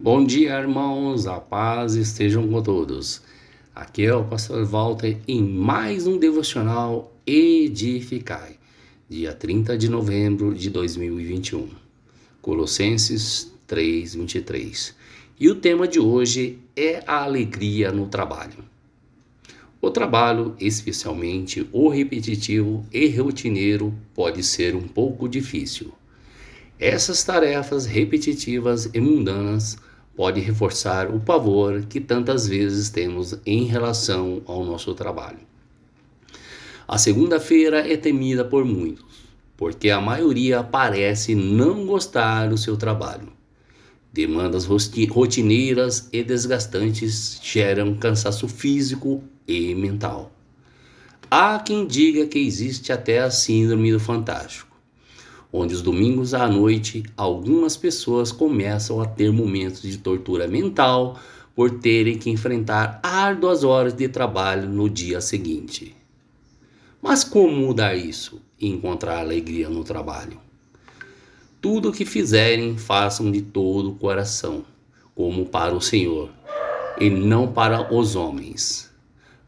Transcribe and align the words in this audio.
Bom 0.00 0.24
dia, 0.24 0.56
irmãos, 0.60 1.26
a 1.26 1.40
paz 1.40 1.96
estejam 1.96 2.46
com 2.46 2.62
todos. 2.62 3.20
Aqui 3.74 4.04
é 4.04 4.14
o 4.14 4.22
pastor 4.22 4.64
Walter 4.64 5.18
em 5.26 5.42
mais 5.42 6.06
um 6.06 6.16
devocional 6.16 7.12
Edificai, 7.26 8.58
dia 9.10 9.32
30 9.32 9.76
de 9.76 9.88
novembro 9.88 10.54
de 10.54 10.70
2021. 10.70 11.68
Colossenses 12.40 13.52
3:23. 13.66 14.94
E 15.38 15.50
o 15.50 15.56
tema 15.56 15.88
de 15.88 15.98
hoje 15.98 16.60
é 16.76 17.02
a 17.04 17.24
alegria 17.24 17.90
no 17.90 18.06
trabalho. 18.06 18.64
O 19.80 19.90
trabalho, 19.90 20.54
especialmente 20.60 21.68
o 21.72 21.88
repetitivo 21.88 22.86
e 22.92 23.08
rotineiro, 23.08 23.92
pode 24.14 24.44
ser 24.44 24.76
um 24.76 24.86
pouco 24.86 25.28
difícil. 25.28 25.92
Essas 26.80 27.24
tarefas 27.24 27.86
repetitivas 27.86 28.88
e 28.94 29.00
mundanas 29.00 29.76
pode 30.14 30.40
reforçar 30.40 31.12
o 31.12 31.18
pavor 31.18 31.82
que 31.82 31.98
tantas 31.98 32.46
vezes 32.46 32.88
temos 32.88 33.36
em 33.44 33.64
relação 33.64 34.42
ao 34.46 34.64
nosso 34.64 34.94
trabalho. 34.94 35.40
A 36.86 36.96
segunda-feira 36.96 37.80
é 37.80 37.96
temida 37.96 38.44
por 38.44 38.64
muitos, 38.64 39.04
porque 39.56 39.90
a 39.90 40.00
maioria 40.00 40.62
parece 40.62 41.34
não 41.34 41.84
gostar 41.84 42.48
do 42.48 42.56
seu 42.56 42.76
trabalho. 42.76 43.32
Demandas 44.12 44.64
rotineiras 44.64 46.08
e 46.12 46.22
desgastantes 46.22 47.40
geram 47.42 47.96
cansaço 47.96 48.46
físico 48.46 49.24
e 49.48 49.74
mental. 49.74 50.30
Há 51.28 51.58
quem 51.58 51.88
diga 51.88 52.24
que 52.26 52.38
existe 52.38 52.92
até 52.92 53.18
a 53.18 53.32
síndrome 53.32 53.90
do 53.90 53.98
fantástico 53.98 54.67
onde 55.52 55.74
os 55.74 55.82
domingos 55.82 56.34
à 56.34 56.46
noite 56.46 57.02
algumas 57.16 57.76
pessoas 57.76 58.30
começam 58.30 59.00
a 59.00 59.06
ter 59.06 59.32
momentos 59.32 59.82
de 59.82 59.96
tortura 59.98 60.46
mental 60.46 61.18
por 61.54 61.70
terem 61.80 62.18
que 62.18 62.30
enfrentar 62.30 63.00
árduas 63.02 63.64
horas 63.64 63.94
de 63.94 64.08
trabalho 64.08 64.68
no 64.68 64.88
dia 64.88 65.20
seguinte. 65.20 65.96
Mas 67.02 67.24
como 67.24 67.56
mudar 67.56 67.96
isso 67.96 68.40
e 68.60 68.68
encontrar 68.68 69.18
alegria 69.18 69.68
no 69.68 69.82
trabalho? 69.82 70.38
Tudo 71.60 71.88
o 71.88 71.92
que 71.92 72.04
fizerem, 72.04 72.76
façam 72.76 73.30
de 73.32 73.42
todo 73.42 73.90
o 73.90 73.94
coração, 73.94 74.64
como 75.14 75.46
para 75.46 75.74
o 75.74 75.80
Senhor, 75.80 76.30
e 77.00 77.10
não 77.10 77.50
para 77.50 77.92
os 77.92 78.14
homens. 78.14 78.88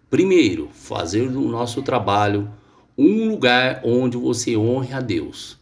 Primeiro, 0.08 0.68
fazer 0.72 1.28
do 1.28 1.42
nosso 1.42 1.82
trabalho 1.82 2.50
um 2.98 3.28
lugar 3.28 3.80
onde 3.84 4.16
você 4.16 4.56
honre 4.56 4.92
a 4.92 5.00
Deus 5.00 5.59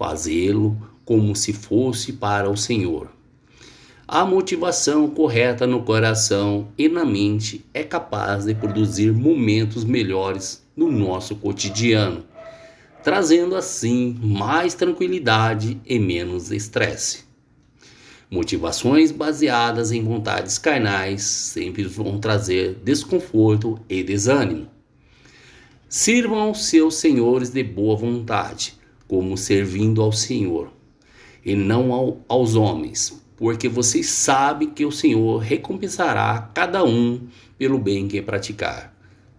fazê-lo 0.00 0.78
como 1.04 1.36
se 1.36 1.52
fosse 1.52 2.14
para 2.14 2.48
o 2.48 2.56
Senhor. 2.56 3.10
A 4.08 4.24
motivação 4.24 5.10
correta 5.10 5.66
no 5.66 5.82
coração 5.82 6.68
e 6.78 6.88
na 6.88 7.04
mente 7.04 7.66
é 7.74 7.82
capaz 7.82 8.46
de 8.46 8.54
produzir 8.54 9.12
momentos 9.12 9.84
melhores 9.84 10.64
no 10.74 10.90
nosso 10.90 11.36
cotidiano, 11.36 12.24
trazendo 13.04 13.54
assim 13.54 14.18
mais 14.22 14.72
tranquilidade 14.72 15.78
e 15.84 15.98
menos 15.98 16.50
estresse. 16.50 17.24
Motivações 18.30 19.12
baseadas 19.12 19.92
em 19.92 20.02
vontades 20.02 20.56
carnais 20.56 21.22
sempre 21.24 21.84
vão 21.84 22.18
trazer 22.18 22.80
desconforto 22.82 23.78
e 23.86 24.02
desânimo. 24.02 24.66
Sirvam 25.90 26.54
seus 26.54 26.94
senhores 26.94 27.50
de 27.50 27.62
boa 27.62 27.96
vontade, 27.96 28.79
como 29.10 29.36
servindo 29.36 30.00
ao 30.02 30.12
Senhor 30.12 30.70
e 31.44 31.56
não 31.56 31.92
ao, 31.92 32.20
aos 32.28 32.54
homens, 32.54 33.20
porque 33.36 33.68
vocês 33.68 34.06
sabem 34.08 34.70
que 34.70 34.86
o 34.86 34.92
Senhor 34.92 35.38
recompensará 35.38 36.48
cada 36.54 36.84
um 36.84 37.26
pelo 37.58 37.76
bem 37.76 38.06
que 38.06 38.22
praticar, 38.22 38.96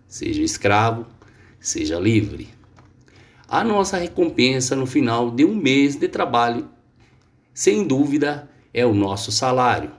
seja 0.09 0.43
escravo, 0.43 1.05
seja 1.57 1.97
livre. 1.97 2.49
A 3.47 3.63
nossa 3.63 3.95
recompensa 3.95 4.75
no 4.75 4.85
final 4.85 5.31
de 5.31 5.45
um 5.45 5.55
mês 5.55 5.95
de 5.95 6.09
trabalho, 6.09 6.67
sem 7.53 7.87
dúvida, 7.87 8.49
é 8.73 8.85
o 8.85 8.93
nosso 8.93 9.31
salário. 9.31 9.91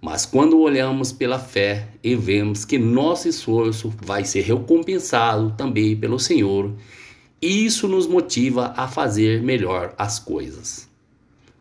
Mas 0.00 0.24
quando 0.24 0.60
olhamos 0.60 1.10
pela 1.10 1.40
fé 1.40 1.88
e 2.04 2.14
vemos 2.14 2.64
que 2.64 2.78
nosso 2.78 3.26
esforço 3.26 3.92
vai 4.00 4.24
ser 4.24 4.42
recompensado 4.42 5.52
também 5.56 5.96
pelo 5.96 6.20
Senhor, 6.20 6.72
isso 7.40 7.86
nos 7.86 8.06
motiva 8.06 8.72
a 8.76 8.88
fazer 8.88 9.42
melhor 9.42 9.94
as 9.98 10.18
coisas. 10.18 10.88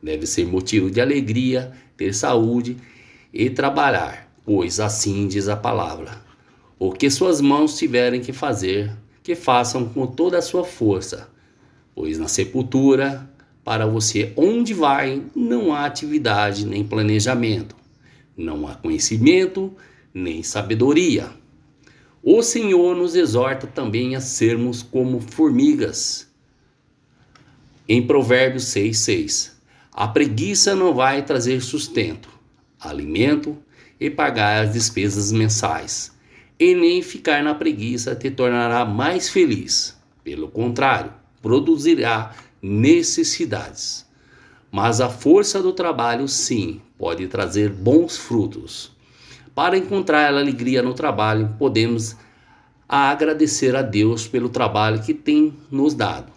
Deve 0.01 0.25
ser 0.25 0.45
motivo 0.45 0.89
de 0.89 1.01
alegria, 1.01 1.73
ter 1.97 2.13
saúde 2.13 2.77
e 3.33 3.49
trabalhar, 3.49 4.31
pois 4.45 4.79
assim 4.79 5.27
diz 5.27 5.47
a 5.47 5.55
palavra. 5.55 6.23
O 6.79 6.91
que 6.91 7.09
suas 7.09 7.41
mãos 7.41 7.77
tiverem 7.77 8.21
que 8.21 8.31
fazer, 8.31 8.91
que 9.23 9.35
façam 9.35 9.85
com 9.89 10.05
toda 10.05 10.37
a 10.37 10.41
sua 10.41 10.63
força, 10.63 11.29
pois 11.93 12.17
na 12.17 12.27
sepultura, 12.27 13.29
para 13.63 13.87
você 13.87 14.31
onde 14.37 14.73
vai, 14.73 15.23
não 15.35 15.73
há 15.73 15.85
atividade 15.85 16.65
nem 16.65 16.83
planejamento, 16.83 17.75
não 18.37 18.67
há 18.67 18.75
conhecimento 18.75 19.73
nem 20.13 20.43
sabedoria. 20.43 21.29
O 22.27 22.41
Senhor 22.41 22.95
nos 22.95 23.13
exorta 23.13 23.67
também 23.67 24.15
a 24.15 24.19
sermos 24.19 24.81
como 24.81 25.21
formigas. 25.21 26.27
Em 27.87 28.01
Provérbios 28.01 28.63
6,6: 28.63 29.51
A 29.93 30.07
preguiça 30.07 30.73
não 30.73 30.91
vai 30.91 31.23
trazer 31.23 31.61
sustento, 31.61 32.27
alimento 32.79 33.55
e 33.99 34.09
pagar 34.09 34.65
as 34.65 34.73
despesas 34.73 35.31
mensais, 35.31 36.17
e 36.59 36.73
nem 36.73 36.99
ficar 37.03 37.43
na 37.43 37.53
preguiça 37.53 38.15
te 38.15 38.31
tornará 38.31 38.83
mais 38.85 39.29
feliz. 39.29 39.95
Pelo 40.23 40.49
contrário, 40.49 41.13
produzirá 41.43 42.33
necessidades. 42.59 44.03
Mas 44.71 44.99
a 44.99 45.11
força 45.11 45.61
do 45.61 45.71
trabalho, 45.71 46.27
sim, 46.27 46.81
pode 46.97 47.27
trazer 47.27 47.69
bons 47.69 48.17
frutos. 48.17 48.94
Para 49.55 49.77
encontrar 49.77 50.33
a 50.33 50.37
alegria 50.37 50.83
no 50.83 50.93
trabalho, 50.93 51.55
podemos 51.57 52.17
agradecer 52.89 53.73
a 53.73 53.81
Deus 53.81 54.27
pelo 54.27 54.49
trabalho 54.49 55.01
que 55.01 55.13
tem 55.13 55.53
nos 55.71 55.93
dado. 55.93 56.33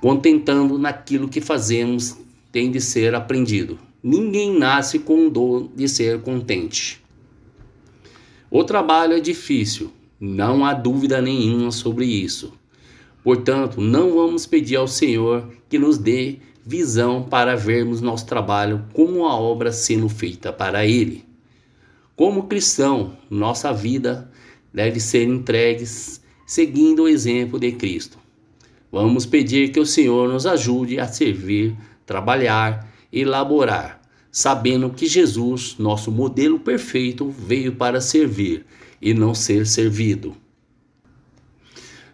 Contentando 0.00 0.78
naquilo 0.78 1.28
que 1.28 1.40
fazemos 1.40 2.16
tem 2.52 2.70
de 2.70 2.80
ser 2.80 3.16
aprendido. 3.16 3.80
Ninguém 4.00 4.56
nasce 4.56 5.00
com 5.00 5.26
o 5.26 5.30
dom 5.30 5.68
de 5.74 5.88
ser 5.88 6.22
contente. 6.22 7.02
O 8.48 8.62
trabalho 8.62 9.14
é 9.14 9.20
difícil, 9.20 9.92
não 10.20 10.64
há 10.64 10.72
dúvida 10.72 11.20
nenhuma 11.20 11.72
sobre 11.72 12.06
isso. 12.06 12.52
Portanto, 13.24 13.80
não 13.80 14.14
vamos 14.14 14.46
pedir 14.46 14.76
ao 14.76 14.86
Senhor 14.86 15.52
que 15.68 15.80
nos 15.80 15.98
dê 15.98 16.38
visão 16.64 17.24
para 17.24 17.56
vermos 17.56 18.00
nosso 18.00 18.24
trabalho 18.24 18.84
como 18.92 19.18
uma 19.18 19.36
obra 19.36 19.72
sendo 19.72 20.08
feita 20.08 20.52
para 20.52 20.86
Ele. 20.86 21.27
Como 22.18 22.48
cristão, 22.48 23.16
nossa 23.30 23.72
vida 23.72 24.28
deve 24.74 24.98
ser 24.98 25.22
entregue 25.22 25.86
seguindo 26.44 27.04
o 27.04 27.08
exemplo 27.08 27.60
de 27.60 27.70
Cristo. 27.70 28.18
Vamos 28.90 29.24
pedir 29.24 29.70
que 29.70 29.78
o 29.78 29.86
Senhor 29.86 30.28
nos 30.28 30.44
ajude 30.44 30.98
a 30.98 31.06
servir, 31.06 31.76
trabalhar 32.04 32.92
elaborar, 33.12 34.02
sabendo 34.32 34.90
que 34.90 35.06
Jesus, 35.06 35.76
nosso 35.78 36.10
modelo 36.10 36.58
perfeito, 36.58 37.30
veio 37.30 37.76
para 37.76 38.00
servir 38.00 38.66
e 39.00 39.14
não 39.14 39.32
ser 39.32 39.64
servido. 39.64 40.36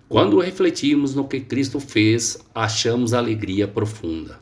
Quando 0.06 0.38
refletimos 0.38 1.14
no 1.14 1.26
que 1.26 1.40
Cristo 1.40 1.80
fez, 1.80 2.38
achamos 2.54 3.14
alegria 3.14 3.66
profunda, 3.66 4.38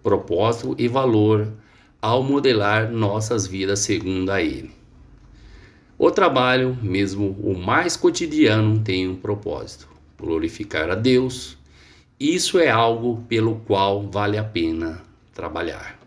propósito 0.00 0.76
e 0.78 0.86
valor 0.86 1.52
ao 2.00 2.22
modelar 2.22 2.88
nossas 2.88 3.48
vidas 3.48 3.80
segundo 3.80 4.30
a 4.30 4.40
Ele. 4.40 4.81
O 6.04 6.10
trabalho, 6.10 6.76
mesmo 6.82 7.30
o 7.44 7.56
mais 7.56 7.96
cotidiano, 7.96 8.80
tem 8.80 9.06
um 9.06 9.14
propósito: 9.14 9.86
glorificar 10.18 10.90
a 10.90 10.96
Deus. 10.96 11.56
Isso 12.18 12.58
é 12.58 12.68
algo 12.68 13.22
pelo 13.28 13.60
qual 13.60 14.02
vale 14.10 14.36
a 14.36 14.42
pena 14.42 15.00
trabalhar. 15.32 16.01